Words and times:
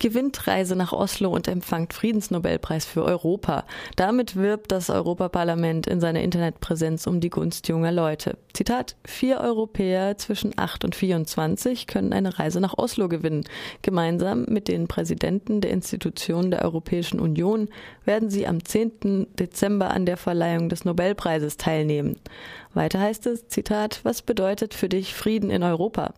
gewinnt 0.00 0.48
Reise 0.48 0.74
nach 0.74 0.92
Oslo 0.92 1.30
und 1.30 1.46
empfangt 1.46 1.92
Friedensnobelpreis 1.92 2.84
für 2.84 3.04
Europa. 3.04 3.64
Damit 3.94 4.34
wirbt 4.34 4.72
das 4.72 4.90
Europaparlament 4.90 5.86
in 5.86 6.00
seiner 6.00 6.22
Internetpräsenz 6.22 7.06
um 7.06 7.20
die 7.20 7.30
Gunst 7.30 7.68
junger 7.68 7.92
Leute. 7.92 8.36
Zitat, 8.52 8.96
vier 9.04 9.40
Europäer 9.40 10.18
zwischen 10.18 10.58
8 10.58 10.84
und 10.84 10.94
24 10.96 11.86
können 11.86 12.12
eine 12.12 12.38
Reise 12.38 12.60
nach 12.60 12.76
Oslo 12.76 13.08
gewinnen. 13.08 13.44
Gemeinsam 13.82 14.46
mit 14.48 14.66
den 14.66 14.88
Präsidenten 14.88 15.60
der 15.60 15.70
Institutionen 15.70 16.50
der 16.50 16.64
Europäischen 16.64 17.20
Union 17.20 17.68
werden 18.04 18.30
sie 18.30 18.46
am 18.46 18.64
10. 18.64 19.28
Dezember 19.38 19.90
an 19.90 20.06
der 20.06 20.16
Verleihung 20.16 20.68
des 20.68 20.84
Nobelpreises 20.84 21.58
teilnehmen. 21.58 22.16
Weiter 22.72 23.00
heißt 23.00 23.26
es, 23.26 23.48
Zitat, 23.48 24.00
was 24.02 24.22
bedeutet 24.22 24.74
für 24.74 24.88
dich 24.88 25.14
Frieden 25.14 25.50
in 25.50 25.62
Europa? 25.62 26.14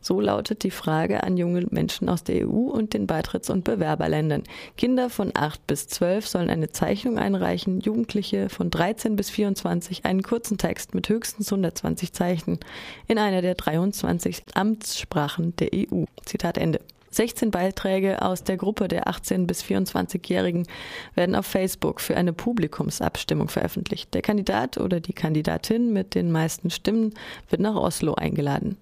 So 0.00 0.20
lautet 0.20 0.62
die 0.62 0.70
Frage 0.70 1.22
an 1.22 1.36
junge 1.36 1.66
Menschen 1.70 2.08
aus 2.08 2.24
der 2.24 2.48
EU 2.48 2.68
und 2.70 2.94
den 2.94 3.06
Beitritts- 3.06 3.50
und 3.50 3.64
Bewerberländern. 3.64 4.42
Kinder 4.76 5.10
von 5.10 5.32
8 5.34 5.66
bis 5.66 5.88
12 5.88 6.26
sollen 6.26 6.50
eine 6.50 6.70
Zeichnung 6.70 7.18
einreichen, 7.18 7.80
Jugendliche 7.80 8.48
von 8.48 8.70
13 8.70 9.16
bis 9.16 9.30
24 9.30 10.04
einen 10.04 10.22
kurzen 10.22 10.58
Text 10.58 10.94
mit 10.94 11.08
höchstens 11.08 11.52
120 11.52 12.12
Zeichen 12.12 12.58
in 13.06 13.18
einer 13.18 13.42
der 13.42 13.54
23 13.54 14.42
Amtssprachen 14.54 15.54
der 15.56 15.70
EU. 15.74 16.04
Zitat 16.24 16.58
Ende. 16.58 16.80
16 17.16 17.50
Beiträge 17.50 18.20
aus 18.20 18.44
der 18.44 18.58
Gruppe 18.58 18.88
der 18.88 19.04
18- 19.06 19.46
bis 19.46 19.62
24-Jährigen 19.62 20.66
werden 21.14 21.34
auf 21.34 21.46
Facebook 21.46 22.02
für 22.02 22.14
eine 22.14 22.34
Publikumsabstimmung 22.34 23.48
veröffentlicht. 23.48 24.12
Der 24.12 24.20
Kandidat 24.20 24.76
oder 24.76 25.00
die 25.00 25.14
Kandidatin 25.14 25.94
mit 25.94 26.14
den 26.14 26.30
meisten 26.30 26.68
Stimmen 26.68 27.14
wird 27.48 27.62
nach 27.62 27.74
Oslo 27.74 28.14
eingeladen. 28.14 28.76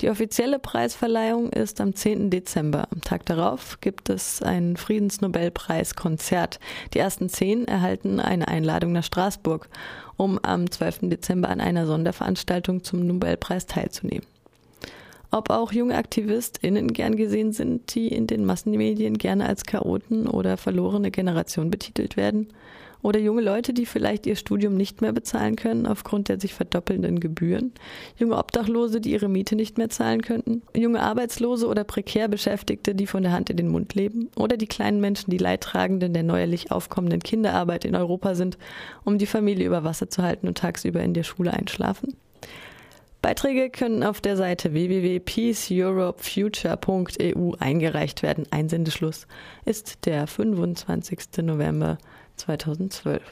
Die 0.00 0.08
offizielle 0.08 0.58
Preisverleihung 0.58 1.50
ist 1.50 1.78
am 1.82 1.94
10. 1.94 2.30
Dezember. 2.30 2.88
Am 2.90 3.02
Tag 3.02 3.26
darauf 3.26 3.78
gibt 3.82 4.08
es 4.08 4.40
ein 4.40 4.78
Friedensnobelpreiskonzert. 4.78 6.60
Die 6.94 7.00
ersten 7.00 7.28
zehn 7.28 7.68
erhalten 7.68 8.18
eine 8.18 8.48
Einladung 8.48 8.92
nach 8.92 9.04
Straßburg, 9.04 9.68
um 10.16 10.38
am 10.42 10.70
12. 10.70 11.10
Dezember 11.10 11.50
an 11.50 11.60
einer 11.60 11.86
Sonderveranstaltung 11.86 12.82
zum 12.82 13.06
Nobelpreis 13.06 13.66
teilzunehmen 13.66 14.24
ob 15.34 15.50
auch 15.50 15.72
junge 15.72 15.96
AktivistInnen 15.96 16.92
gern 16.92 17.16
gesehen 17.16 17.52
sind, 17.52 17.94
die 17.94 18.08
in 18.08 18.28
den 18.28 18.44
Massenmedien 18.44 19.18
gerne 19.18 19.46
als 19.46 19.64
Chaoten 19.64 20.28
oder 20.28 20.56
verlorene 20.56 21.10
Generation 21.10 21.70
betitelt 21.70 22.16
werden. 22.16 22.48
Oder 23.02 23.18
junge 23.18 23.42
Leute, 23.42 23.74
die 23.74 23.84
vielleicht 23.84 24.26
ihr 24.26 24.36
Studium 24.36 24.76
nicht 24.76 25.02
mehr 25.02 25.12
bezahlen 25.12 25.56
können 25.56 25.86
aufgrund 25.86 26.28
der 26.28 26.40
sich 26.40 26.54
verdoppelnden 26.54 27.18
Gebühren. 27.18 27.72
Junge 28.16 28.38
Obdachlose, 28.38 29.00
die 29.00 29.10
ihre 29.10 29.28
Miete 29.28 29.56
nicht 29.56 29.76
mehr 29.76 29.90
zahlen 29.90 30.22
könnten. 30.22 30.62
Junge 30.74 31.02
Arbeitslose 31.02 31.66
oder 31.66 31.82
prekär 31.82 32.28
Beschäftigte, 32.28 32.94
die 32.94 33.06
von 33.06 33.24
der 33.24 33.32
Hand 33.32 33.50
in 33.50 33.56
den 33.56 33.68
Mund 33.68 33.94
leben. 33.94 34.30
Oder 34.36 34.56
die 34.56 34.68
kleinen 34.68 35.00
Menschen, 35.00 35.30
die 35.30 35.38
Leidtragenden 35.38 36.14
der 36.14 36.22
neuerlich 36.22 36.70
aufkommenden 36.70 37.20
Kinderarbeit 37.20 37.84
in 37.84 37.96
Europa 37.96 38.36
sind, 38.36 38.56
um 39.04 39.18
die 39.18 39.26
Familie 39.26 39.66
über 39.66 39.84
Wasser 39.84 40.08
zu 40.08 40.22
halten 40.22 40.46
und 40.46 40.56
tagsüber 40.56 41.02
in 41.02 41.12
der 41.12 41.24
Schule 41.24 41.52
einschlafen. 41.52 42.16
Beiträge 43.24 43.70
können 43.70 44.02
auf 44.02 44.20
der 44.20 44.36
Seite 44.36 44.74
www.peaceeuropefuture.eu 44.74 47.52
eingereicht 47.58 48.22
werden. 48.22 48.44
Einsendeschluss 48.50 49.26
ist 49.64 50.04
der 50.04 50.26
25. 50.26 51.20
November 51.40 51.96
2012. 52.36 53.22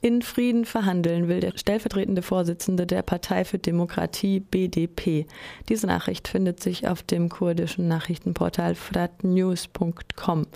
In 0.00 0.22
Frieden 0.22 0.64
verhandeln 0.64 1.26
will 1.26 1.40
der 1.40 1.58
stellvertretende 1.58 2.22
Vorsitzende 2.22 2.86
der 2.86 3.02
Partei 3.02 3.44
für 3.44 3.58
Demokratie 3.58 4.38
BDP. 4.38 5.26
Diese 5.68 5.88
Nachricht 5.88 6.28
findet 6.28 6.60
sich 6.60 6.86
auf 6.86 7.02
dem 7.02 7.28
kurdischen 7.28 7.88
Nachrichtenportal 7.88 8.76
fratnews.com. 8.76 10.46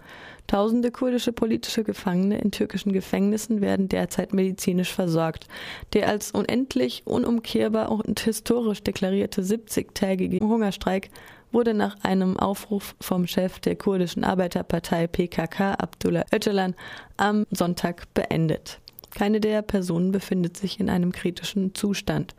Tausende 0.46 0.92
kurdische 0.92 1.32
politische 1.32 1.82
Gefangene 1.82 2.38
in 2.38 2.52
türkischen 2.52 2.92
Gefängnissen 2.92 3.60
werden 3.60 3.88
derzeit 3.88 4.32
medizinisch 4.32 4.92
versorgt. 4.92 5.48
Der 5.92 6.08
als 6.08 6.30
unendlich, 6.30 7.02
unumkehrbar 7.04 7.90
und 7.90 8.20
historisch 8.20 8.84
deklarierte 8.84 9.42
70-tägige 9.42 10.40
Hungerstreik 10.40 11.10
wurde 11.50 11.74
nach 11.74 11.96
einem 12.04 12.38
Aufruf 12.38 12.94
vom 13.00 13.26
Chef 13.26 13.58
der 13.58 13.74
kurdischen 13.74 14.22
Arbeiterpartei 14.22 15.08
PKK, 15.08 15.74
Abdullah 15.74 16.24
Öcalan, 16.32 16.76
am 17.16 17.44
Sonntag 17.50 18.12
beendet. 18.14 18.81
Keine 19.14 19.40
der 19.40 19.62
Personen 19.62 20.10
befindet 20.10 20.56
sich 20.56 20.80
in 20.80 20.88
einem 20.88 21.12
kritischen 21.12 21.74
Zustand. 21.74 22.34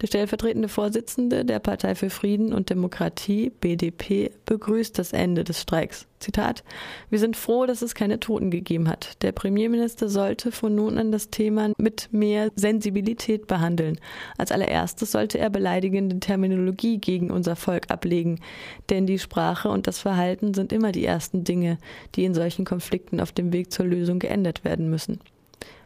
Der 0.00 0.06
stellvertretende 0.06 0.68
Vorsitzende 0.68 1.44
der 1.44 1.58
Partei 1.58 1.94
für 1.94 2.08
Frieden 2.08 2.54
und 2.54 2.70
Demokratie, 2.70 3.50
BDP, 3.60 4.30
begrüßt 4.46 4.98
das 4.98 5.12
Ende 5.12 5.44
des 5.44 5.60
Streiks. 5.60 6.06
Zitat 6.20 6.64
Wir 7.10 7.18
sind 7.18 7.36
froh, 7.36 7.66
dass 7.66 7.82
es 7.82 7.94
keine 7.94 8.18
Toten 8.18 8.50
gegeben 8.50 8.88
hat. 8.88 9.22
Der 9.22 9.32
Premierminister 9.32 10.08
sollte 10.08 10.52
von 10.52 10.74
nun 10.74 10.96
an 10.96 11.12
das 11.12 11.28
Thema 11.28 11.72
mit 11.76 12.08
mehr 12.12 12.50
Sensibilität 12.56 13.46
behandeln. 13.46 13.98
Als 14.38 14.52
allererstes 14.52 15.12
sollte 15.12 15.38
er 15.38 15.50
beleidigende 15.50 16.18
Terminologie 16.18 16.98
gegen 16.98 17.30
unser 17.30 17.56
Volk 17.56 17.90
ablegen, 17.90 18.40
denn 18.88 19.06
die 19.06 19.18
Sprache 19.18 19.68
und 19.68 19.86
das 19.86 19.98
Verhalten 19.98 20.54
sind 20.54 20.72
immer 20.72 20.92
die 20.92 21.04
ersten 21.04 21.44
Dinge, 21.44 21.78
die 22.14 22.24
in 22.24 22.34
solchen 22.34 22.64
Konflikten 22.64 23.20
auf 23.20 23.32
dem 23.32 23.52
Weg 23.52 23.70
zur 23.70 23.86
Lösung 23.86 24.18
geändert 24.18 24.64
werden 24.64 24.88
müssen. 24.88 25.20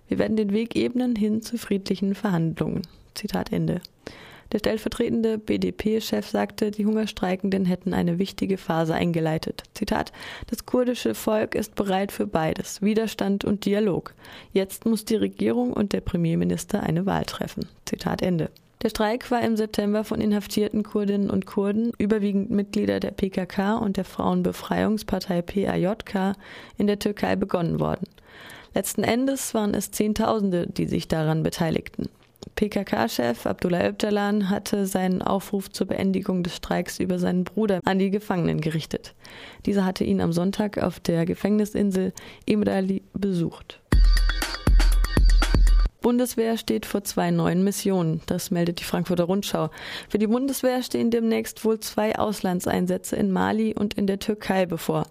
Wir 0.09 0.19
werden 0.19 0.37
den 0.37 0.53
Weg 0.53 0.77
ebnen 0.77 1.17
hin 1.17 1.43
zu 1.43 1.59
friedlichen 1.59 2.15
Verhandlungen. 2.15 2.83
Zitat 3.15 3.53
Ende. 3.53 3.81
Der 4.53 4.59
stellvertretende 4.59 5.39
BDP-Chef 5.39 6.29
sagte, 6.29 6.71
die 6.71 6.87
Hungerstreikenden 6.87 7.65
hätten 7.65 7.93
eine 7.93 8.19
wichtige 8.21 8.57
Phase 8.57 8.95
eingeleitet. 8.95 9.65
Zitat: 9.75 10.13
Das 10.47 10.65
kurdische 10.65 11.15
Volk 11.15 11.55
ist 11.55 11.75
bereit 11.75 12.13
für 12.13 12.27
beides, 12.27 12.81
Widerstand 12.81 13.45
und 13.45 13.65
Dialog. 13.65 14.15
Jetzt 14.53 14.87
muss 14.87 15.05
die 15.05 15.17
Regierung 15.17 15.73
und 15.73 15.93
der 15.93 16.03
Premierminister 16.03 16.83
eine 16.83 17.05
Wahl 17.07 17.25
treffen. 17.25 17.67
Zitat 17.85 18.23
Ende. 18.23 18.51
Der 18.83 18.91
Streik 18.91 19.31
war 19.31 19.41
im 19.41 19.57
September 19.57 20.05
von 20.05 20.21
inhaftierten 20.21 20.83
Kurdinnen 20.83 21.31
und 21.31 21.47
Kurden, 21.47 21.93
überwiegend 21.97 22.51
Mitglieder 22.51 23.01
der 23.01 23.13
PKK 23.13 23.79
und 23.79 23.97
der 23.97 24.05
Frauenbefreiungspartei 24.05 25.41
PAJK, 25.41 26.37
in 26.77 26.87
der 26.87 26.99
Türkei 26.99 27.35
begonnen 27.35 27.81
worden. 27.81 28.07
Letzten 28.75 29.05
Endes 29.05 29.55
waren 29.55 29.73
es 29.73 29.93
Zehntausende, 29.93 30.67
die 30.67 30.87
sich 30.87 31.07
daran 31.07 31.43
beteiligten. 31.43 32.09
PKK-Chef 32.57 33.47
Abdullah 33.47 33.89
Öcalan 33.89 34.51
hatte 34.51 34.87
seinen 34.87 35.23
Aufruf 35.23 35.71
zur 35.71 35.87
Beendigung 35.89 36.43
des 36.43 36.57
Streiks 36.57 36.99
über 37.01 37.19
seinen 37.19 37.45
Bruder 37.45 37.81
an 37.85 37.99
die 37.99 38.11
Gefangenen 38.11 38.61
gerichtet. 38.61 39.15
Dieser 39.67 39.85
hatte 39.85 40.05
ihn 40.05 40.21
am 40.21 40.33
Sonntag 40.33 40.79
auf 40.79 41.01
der 41.01 41.25
Gefängnisinsel 41.25 42.13
Imrali 42.47 43.03
besucht. 43.13 43.81
Bundeswehr 46.05 46.59
steht 46.59 46.85
vor 46.85 47.03
zwei 47.03 47.31
neuen 47.31 47.65
Missionen. 47.65 48.21
Das 48.27 48.51
meldet 48.51 48.79
die 48.79 48.85
Frankfurter 48.85 49.25
Rundschau. 49.25 49.71
Für 50.11 50.19
die 50.19 50.27
Bundeswehr 50.27 50.83
stehen 50.83 51.11
demnächst 51.11 51.65
wohl 51.65 51.81
zwei 51.81 52.19
Auslandseinsätze 52.19 53.17
in 53.17 53.33
Mali 53.33 53.75
und 53.75 53.95
in 53.95 54.07
der 54.07 54.19
Türkei 54.19 54.67
bevor. 54.67 55.07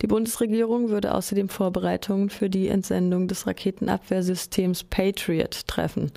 Die 0.00 0.06
Bundesregierung 0.06 0.90
würde 0.90 1.12
außerdem 1.12 1.48
Vorbereitungen 1.48 2.30
für 2.30 2.48
die 2.48 2.68
Entsendung 2.68 3.26
des 3.26 3.48
Raketenabwehrsystems 3.48 4.84
Patriot 4.84 5.66
treffen. 5.66 6.12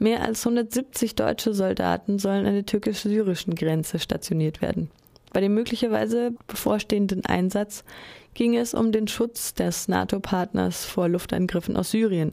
Mehr 0.00 0.24
als 0.24 0.44
170 0.44 1.14
deutsche 1.14 1.54
Soldaten 1.54 2.18
sollen 2.18 2.46
an 2.46 2.54
der 2.54 2.66
türkisch-syrischen 2.66 3.54
Grenze 3.54 4.00
stationiert 4.00 4.60
werden. 4.60 4.90
Bei 5.32 5.40
dem 5.40 5.54
möglicherweise 5.54 6.34
bevorstehenden 6.48 7.24
Einsatz 7.24 7.84
ging 8.34 8.56
es 8.56 8.74
um 8.74 8.92
den 8.92 9.08
Schutz 9.08 9.54
des 9.54 9.88
NATO-Partners 9.88 10.84
vor 10.84 11.08
Luftangriffen 11.08 11.76
aus 11.76 11.90
Syrien. 11.90 12.32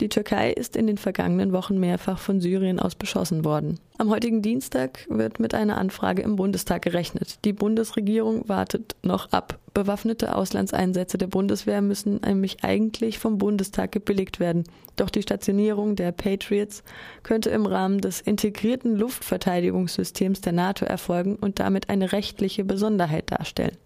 Die 0.00 0.08
Türkei 0.08 0.52
ist 0.52 0.76
in 0.76 0.86
den 0.86 0.98
vergangenen 0.98 1.52
Wochen 1.52 1.78
mehrfach 1.78 2.18
von 2.18 2.40
Syrien 2.40 2.78
aus 2.78 2.94
beschossen 2.94 3.44
worden. 3.44 3.78
Am 3.98 4.10
heutigen 4.10 4.42
Dienstag 4.42 5.06
wird 5.08 5.38
mit 5.38 5.54
einer 5.54 5.78
Anfrage 5.78 6.22
im 6.22 6.36
Bundestag 6.36 6.82
gerechnet. 6.82 7.44
Die 7.44 7.52
Bundesregierung 7.52 8.48
wartet 8.48 8.96
noch 9.02 9.30
ab. 9.32 9.58
Bewaffnete 9.74 10.34
Auslandseinsätze 10.34 11.18
der 11.18 11.28
Bundeswehr 11.28 11.82
müssen 11.82 12.20
nämlich 12.24 12.62
eigentlich 12.62 13.18
vom 13.18 13.38
Bundestag 13.38 13.92
gebilligt 13.92 14.40
werden. 14.40 14.64
Doch 14.96 15.08
die 15.08 15.22
Stationierung 15.22 15.96
der 15.96 16.12
Patriots 16.12 16.82
könnte 17.22 17.50
im 17.50 17.66
Rahmen 17.66 18.00
des 18.00 18.20
integrierten 18.20 18.96
Luftverteidigungssystems 18.96 20.40
der 20.40 20.52
NATO 20.52 20.84
erfolgen 20.84 21.36
und 21.36 21.58
damit 21.58 21.88
eine 21.88 22.12
rechtliche 22.12 22.64
Besonderheit 22.64 23.30
darstellen. 23.30 23.76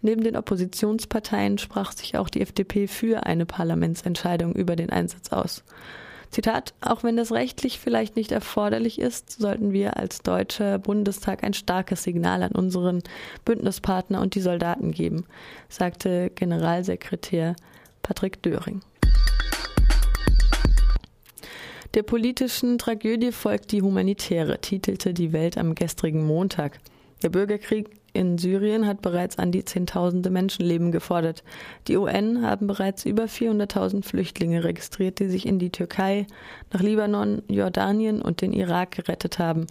Neben 0.00 0.22
den 0.22 0.36
Oppositionsparteien 0.36 1.58
sprach 1.58 1.92
sich 1.92 2.16
auch 2.16 2.28
die 2.28 2.40
FDP 2.40 2.86
für 2.86 3.26
eine 3.26 3.46
Parlamentsentscheidung 3.46 4.54
über 4.54 4.76
den 4.76 4.90
Einsatz 4.90 5.30
aus. 5.32 5.64
Zitat, 6.30 6.74
auch 6.80 7.02
wenn 7.02 7.16
das 7.16 7.32
rechtlich 7.32 7.78
vielleicht 7.78 8.14
nicht 8.14 8.32
erforderlich 8.32 8.98
ist, 9.00 9.32
sollten 9.40 9.72
wir 9.72 9.96
als 9.96 10.20
Deutscher 10.20 10.78
Bundestag 10.78 11.42
ein 11.42 11.54
starkes 11.54 12.02
Signal 12.02 12.42
an 12.42 12.52
unseren 12.52 13.02
Bündnispartner 13.44 14.20
und 14.20 14.34
die 14.34 14.40
Soldaten 14.40 14.92
geben, 14.92 15.24
sagte 15.68 16.30
Generalsekretär 16.34 17.56
Patrick 18.02 18.42
Döring. 18.42 18.82
Der 21.94 22.02
politischen 22.02 22.76
Tragödie 22.76 23.32
folgt 23.32 23.72
die 23.72 23.80
humanitäre, 23.80 24.60
titelte 24.60 25.14
die 25.14 25.32
Welt 25.32 25.56
am 25.56 25.74
gestrigen 25.74 26.26
Montag. 26.26 26.78
Der 27.22 27.30
Bürgerkrieg 27.30 27.88
in 28.18 28.36
Syrien 28.36 28.86
hat 28.86 29.00
bereits 29.00 29.38
an 29.38 29.52
die 29.52 29.64
Zehntausende 29.64 30.28
Menschenleben 30.28 30.90
gefordert. 30.90 31.44
Die 31.86 31.96
UN 31.96 32.42
haben 32.42 32.66
bereits 32.66 33.06
über 33.06 33.24
400.000 33.24 34.04
Flüchtlinge 34.04 34.64
registriert, 34.64 35.20
die 35.20 35.28
sich 35.28 35.46
in 35.46 35.60
die 35.60 35.70
Türkei, 35.70 36.26
nach 36.72 36.80
Libanon, 36.80 37.42
Jordanien 37.48 38.20
und 38.20 38.40
den 38.40 38.52
Irak 38.52 38.90
gerettet 38.90 39.38
haben. 39.38 39.66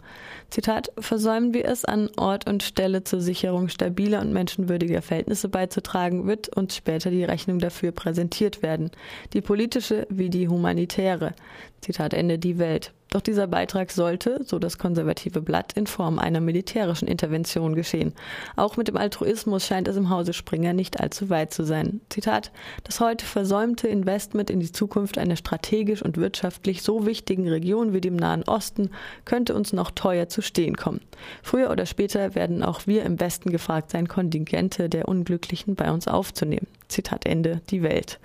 Zitat, 0.49 0.91
versäumen 0.97 1.53
wir 1.53 1.65
es, 1.65 1.83
an 1.83 2.09
Ort 2.15 2.49
und 2.49 2.63
Stelle 2.63 3.03
zur 3.03 3.19
Sicherung 3.19 3.67
stabiler 3.67 4.21
und 4.21 4.31
menschenwürdiger 4.31 5.01
Verhältnisse 5.01 5.49
beizutragen, 5.49 6.25
wird 6.25 6.55
uns 6.55 6.75
später 6.75 7.11
die 7.11 7.25
Rechnung 7.25 7.59
dafür 7.59 7.91
präsentiert 7.91 8.61
werden. 8.61 8.91
Die 9.33 9.41
politische 9.41 10.07
wie 10.09 10.29
die 10.29 10.47
humanitäre. 10.47 11.33
Zitat 11.81 12.13
Ende 12.13 12.39
die 12.39 12.57
Welt. 12.57 12.93
Doch 13.09 13.21
dieser 13.21 13.47
Beitrag 13.47 13.91
sollte, 13.91 14.41
so 14.45 14.59
das 14.59 14.77
konservative 14.77 15.41
Blatt, 15.41 15.73
in 15.73 15.87
Form 15.87 16.19
einer 16.19 16.41
militärischen 16.41 17.07
Intervention 17.07 17.73
geschehen. 17.73 18.13
Auch 18.57 18.75
mit 18.75 18.89
dem 18.89 18.97
Altruismus 18.97 19.65
scheint 19.65 19.87
es 19.87 19.95
im 19.95 20.09
Hause 20.09 20.33
Springer 20.33 20.73
nicht 20.73 20.99
allzu 20.99 21.29
weit 21.29 21.53
zu 21.53 21.63
sein. 21.63 22.01
Zitat: 22.09 22.51
Das 22.83 22.99
heute 22.99 23.25
versäumte 23.25 23.87
Investment 23.87 24.49
in 24.49 24.59
die 24.59 24.71
Zukunft 24.71 25.17
einer 25.17 25.37
strategisch 25.37 26.01
und 26.01 26.17
wirtschaftlich 26.17 26.81
so 26.81 27.05
wichtigen 27.05 27.47
Region 27.47 27.93
wie 27.93 28.01
dem 28.01 28.17
Nahen 28.17 28.43
Osten 28.43 28.91
könnte 29.23 29.55
uns 29.55 29.71
noch 29.71 29.91
teuer 29.91 30.27
zu 30.27 30.41
stehen 30.41 30.75
kommen. 30.75 31.01
Früher 31.41 31.71
oder 31.71 31.85
später 31.85 32.35
werden 32.35 32.61
auch 32.61 32.87
wir 32.87 33.03
im 33.03 33.19
Westen 33.19 33.51
gefragt 33.51 33.91
sein, 33.91 34.07
Kontingente 34.07 34.89
der 34.89 35.07
Unglücklichen 35.07 35.75
bei 35.75 35.91
uns 35.91 36.07
aufzunehmen. 36.07 36.67
Zitat 36.87 37.25
Ende, 37.25 37.61
die 37.69 37.83
Welt. 37.83 38.19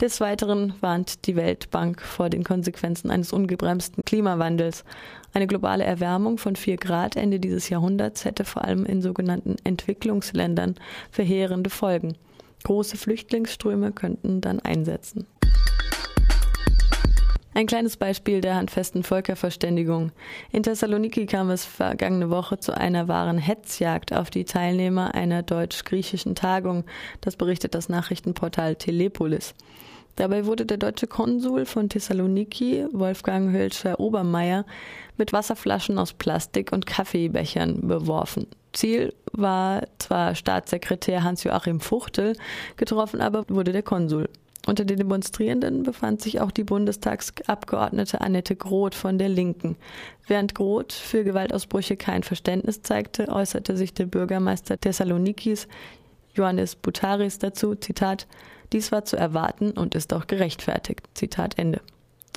Des 0.00 0.20
Weiteren 0.20 0.74
warnt 0.80 1.26
die 1.26 1.36
Weltbank 1.36 2.00
vor 2.02 2.30
den 2.30 2.44
Konsequenzen 2.44 3.10
eines 3.10 3.32
ungebremsten 3.32 4.04
Klimawandels. 4.04 4.84
Eine 5.34 5.46
globale 5.46 5.84
Erwärmung 5.84 6.38
von 6.38 6.56
vier 6.56 6.76
Grad 6.76 7.16
Ende 7.16 7.40
dieses 7.40 7.68
Jahrhunderts 7.68 8.24
hätte 8.24 8.44
vor 8.44 8.64
allem 8.64 8.86
in 8.86 9.02
sogenannten 9.02 9.56
Entwicklungsländern 9.64 10.76
verheerende 11.10 11.70
Folgen. 11.70 12.16
Große 12.64 12.96
Flüchtlingsströme 12.96 13.92
könnten 13.92 14.40
dann 14.40 14.60
einsetzen. 14.60 15.26
Ein 17.58 17.66
kleines 17.66 17.96
Beispiel 17.96 18.40
der 18.40 18.54
handfesten 18.54 19.02
Völkerverständigung. 19.02 20.12
In 20.52 20.62
Thessaloniki 20.62 21.26
kam 21.26 21.50
es 21.50 21.64
vergangene 21.64 22.30
Woche 22.30 22.60
zu 22.60 22.72
einer 22.72 23.08
wahren 23.08 23.38
Hetzjagd 23.38 24.12
auf 24.12 24.30
die 24.30 24.44
Teilnehmer 24.44 25.16
einer 25.16 25.42
deutsch-griechischen 25.42 26.36
Tagung. 26.36 26.84
Das 27.20 27.34
berichtet 27.34 27.74
das 27.74 27.88
Nachrichtenportal 27.88 28.76
Telepolis. 28.76 29.56
Dabei 30.14 30.46
wurde 30.46 30.66
der 30.66 30.76
deutsche 30.76 31.08
Konsul 31.08 31.66
von 31.66 31.88
Thessaloniki, 31.88 32.86
Wolfgang 32.92 33.52
Hölscher 33.52 33.98
Obermeier, 33.98 34.64
mit 35.16 35.32
Wasserflaschen 35.32 35.98
aus 35.98 36.12
Plastik 36.12 36.70
und 36.70 36.86
Kaffeebechern 36.86 37.88
beworfen. 37.88 38.46
Ziel 38.72 39.12
war 39.32 39.82
zwar 39.98 40.36
Staatssekretär 40.36 41.24
Hans-Joachim 41.24 41.80
Fuchtel, 41.80 42.36
getroffen 42.76 43.20
aber 43.20 43.48
wurde 43.48 43.72
der 43.72 43.82
Konsul. 43.82 44.28
Unter 44.66 44.84
den 44.84 44.98
Demonstrierenden 44.98 45.82
befand 45.82 46.20
sich 46.20 46.40
auch 46.40 46.50
die 46.50 46.64
Bundestagsabgeordnete 46.64 48.20
Annette 48.20 48.54
Groth 48.54 48.94
von 48.94 49.16
der 49.16 49.28
Linken. 49.28 49.76
Während 50.26 50.54
Groth 50.54 50.92
für 50.92 51.24
Gewaltausbrüche 51.24 51.96
kein 51.96 52.22
Verständnis 52.22 52.82
zeigte, 52.82 53.28
äußerte 53.28 53.76
sich 53.76 53.94
der 53.94 54.06
Bürgermeister 54.06 54.78
Thessalonikis 54.78 55.68
Johannes 56.34 56.76
Butaris 56.76 57.38
dazu, 57.38 57.74
Zitat, 57.74 58.26
dies 58.72 58.92
war 58.92 59.04
zu 59.04 59.16
erwarten 59.16 59.70
und 59.70 59.94
ist 59.94 60.12
auch 60.12 60.26
gerechtfertigt. 60.26 61.08
Zitat 61.14 61.58
Ende. 61.58 61.80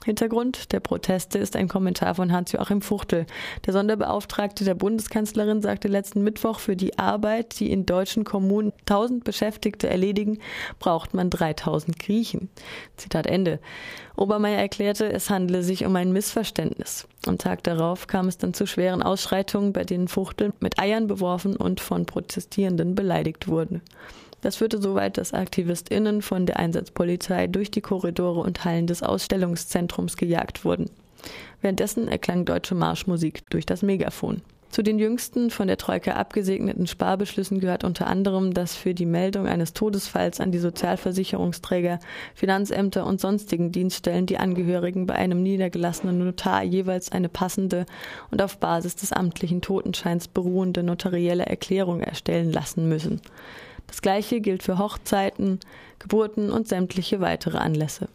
Hintergrund 0.04 0.72
der 0.72 0.80
Proteste 0.80 1.38
ist 1.38 1.56
ein 1.56 1.68
Kommentar 1.68 2.16
von 2.16 2.32
Hans-Joachim 2.32 2.82
Fuchtel. 2.82 3.26
Der 3.66 3.74
Sonderbeauftragte 3.74 4.64
der 4.64 4.74
Bundeskanzlerin 4.74 5.62
sagte 5.62 5.88
letzten 5.88 6.24
Mittwoch, 6.24 6.60
für 6.60 6.76
die 6.76 6.98
Arbeit, 6.98 7.60
die 7.60 7.72
in 7.72 7.86
deutschen 7.86 8.24
Kommunen 8.24 8.74
1000 8.82 9.24
Beschäftigte 9.24 9.90
erledigen, 9.90 10.40
braucht 10.80 11.14
man 11.14 11.30
3000 11.30 12.00
Griechen. 12.00 12.50
Zitat 12.98 13.28
Ende. 13.28 13.60
Obermeier 14.16 14.60
erklärte, 14.60 15.12
es 15.12 15.30
handele 15.30 15.64
sich 15.64 15.86
um 15.86 15.96
ein 15.96 16.12
Missverständnis. 16.12 17.08
Am 17.28 17.38
Tag 17.38 17.64
darauf 17.64 18.08
kam 18.08 18.28
es 18.28 18.38
dann 18.38 18.54
zu 18.54 18.66
schweren 18.66 19.04
Ausschreitungen, 19.04 19.74
bei 19.74 19.84
denen 19.84 20.08
Fuchtel 20.08 20.54
mit 20.60 20.80
Eiern 20.80 21.08
beworfen 21.08 21.56
und 21.56 21.80
von 21.80 22.06
Protestierenden 22.06 22.96
beleidigt 22.96 23.48
wurde. 23.48 23.82
Das 24.42 24.56
führte 24.56 24.82
so 24.82 24.96
weit, 24.96 25.18
dass 25.18 25.34
AktivistInnen 25.34 26.22
von 26.22 26.46
der 26.46 26.58
Einsatzpolizei 26.58 27.48
durch 27.48 27.72
die 27.72 27.82
Korridore 27.82 28.42
und 28.42 28.66
Hallen 28.66 28.88
des 28.88 29.04
Ausstellungszentrums 29.04 30.18
gejagt 30.18 30.66
wurden. 30.66 30.90
Währenddessen 31.62 32.08
erklang 32.08 32.46
deutsche 32.46 32.76
Marschmusik 32.76 33.48
durch 33.50 33.66
das 33.66 33.84
Megafon. 33.84 34.42
Zu 34.72 34.84
den 34.84 35.00
jüngsten 35.00 35.50
von 35.50 35.68
der 35.68 35.76
Troika 35.76 36.14
abgesegneten 36.14 36.88
Sparbeschlüssen 36.88 37.60
gehört 37.60 37.84
unter 37.84 38.08
anderem, 38.08 38.54
dass 38.54 38.74
für 38.74 38.94
die 38.94 39.06
Meldung 39.06 39.46
eines 39.46 39.74
Todesfalls 39.74 40.40
an 40.40 40.54
die 40.54 40.60
Sozialversicherungsträger, 40.60 42.00
Finanzämter 42.36 43.06
und 43.06 43.20
sonstigen 43.20 43.74
Dienststellen 43.74 44.28
die 44.28 44.38
Angehörigen 44.38 45.08
bei 45.08 45.16
einem 45.16 45.44
niedergelassenen 45.44 46.20
Notar 46.20 46.64
jeweils 46.64 47.12
eine 47.12 47.28
passende 47.28 47.86
und 48.32 48.42
auf 48.42 48.60
Basis 48.60 48.96
des 48.96 49.12
amtlichen 49.12 49.62
Totenscheins 49.62 50.30
beruhende 50.30 50.84
notarielle 50.84 51.46
Erklärung 51.46 52.00
erstellen 52.00 52.54
lassen 52.54 52.88
müssen. 52.88 53.20
Das 53.88 54.02
gleiche 54.02 54.42
gilt 54.42 54.64
für 54.64 54.78
Hochzeiten, 54.78 55.60
Geburten 56.00 56.52
und 56.52 56.68
sämtliche 56.68 57.20
weitere 57.20 57.58
Anlässe. 57.58 58.08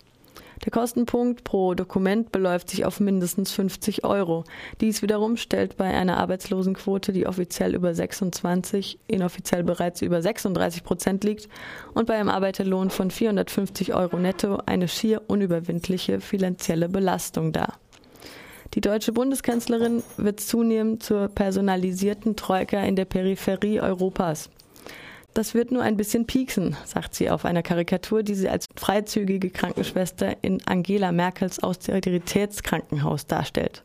Der 0.65 0.73
Kostenpunkt 0.73 1.45
pro 1.45 1.75
Dokument 1.75 2.33
beläuft 2.33 2.71
sich 2.71 2.85
auf 2.87 2.99
mindestens 2.99 3.53
50 3.53 4.05
Euro. 4.05 4.45
Dies 4.81 5.03
wiederum 5.03 5.37
stellt 5.37 5.77
bei 5.77 5.85
einer 5.85 6.17
Arbeitslosenquote, 6.17 7.13
die 7.13 7.27
offiziell 7.27 7.75
über 7.75 7.95
26, 7.95 8.99
inoffiziell 9.07 9.63
bereits 9.63 10.01
über 10.01 10.23
36 10.23 10.83
Prozent 10.83 11.25
liegt, 11.25 11.49
und 11.93 12.07
bei 12.07 12.15
einem 12.15 12.31
Arbeiterlohn 12.31 12.91
von 12.91 13.11
450 13.11 13.95
Euro 13.95 14.19
netto 14.19 14.59
eine 14.65 14.89
schier 14.89 15.23
unüberwindliche 15.27 16.21
finanzielle 16.21 16.89
Belastung 16.89 17.53
dar. 17.53 17.75
Die 18.75 18.81
deutsche 18.81 19.13
Bundeskanzlerin 19.13 20.03
wird 20.17 20.41
zunehmend 20.41 21.03
zur 21.03 21.29
personalisierten 21.29 22.35
Troika 22.35 22.83
in 22.83 22.97
der 22.97 23.05
Peripherie 23.05 23.81
Europas. 23.81 24.51
Das 25.37 25.53
wird 25.53 25.71
nur 25.71 25.83
ein 25.83 25.99
bisschen 25.99 26.25
pieksen, 26.25 26.79
sagt 26.87 27.15
sie 27.15 27.29
auf 27.29 27.45
einer 27.45 27.63
Karikatur, 27.63 28.23
die 28.23 28.35
sie 28.35 28.49
als 28.49 28.65
freizügige 28.75 29.51
Krankenschwester 29.51 30.35
in 30.41 30.67
Angela 30.67 31.13
Merkels 31.13 31.63
Austeritätskrankenhaus 31.63 33.27
darstellt. 33.27 33.85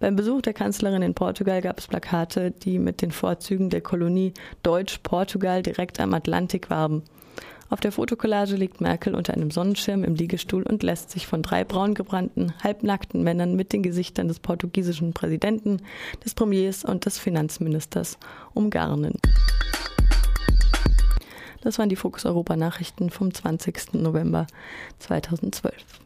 Beim 0.00 0.16
Besuch 0.16 0.42
der 0.42 0.54
Kanzlerin 0.54 1.02
in 1.02 1.14
Portugal 1.14 1.60
gab 1.60 1.78
es 1.78 1.86
Plakate, 1.86 2.50
die 2.50 2.80
mit 2.80 3.00
den 3.00 3.12
Vorzügen 3.12 3.70
der 3.70 3.80
Kolonie 3.80 4.34
Deutsch-Portugal 4.64 5.62
direkt 5.62 6.00
am 6.00 6.14
Atlantik 6.14 6.68
warben. 6.68 7.04
Auf 7.70 7.78
der 7.78 7.92
Fotokollage 7.92 8.56
liegt 8.56 8.80
Merkel 8.80 9.14
unter 9.14 9.34
einem 9.34 9.52
Sonnenschirm 9.52 10.02
im 10.02 10.16
Liegestuhl 10.16 10.64
und 10.64 10.82
lässt 10.82 11.12
sich 11.12 11.28
von 11.28 11.42
drei 11.42 11.62
braungebrannten, 11.62 12.54
halbnackten 12.60 13.22
Männern 13.22 13.54
mit 13.54 13.72
den 13.72 13.84
Gesichtern 13.84 14.26
des 14.26 14.40
portugiesischen 14.40 15.12
Präsidenten, 15.12 15.80
des 16.24 16.34
Premiers 16.34 16.84
und 16.84 17.06
des 17.06 17.20
Finanzministers 17.20 18.18
umgarnen. 18.52 19.20
Das 21.62 21.78
waren 21.78 21.88
die 21.88 21.96
Fokus 21.96 22.26
Europa 22.26 22.56
Nachrichten 22.56 23.10
vom 23.10 23.32
20. 23.32 23.94
November 23.94 24.46
2012. 24.98 25.72